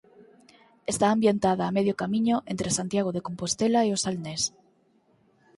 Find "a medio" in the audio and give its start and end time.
1.65-1.95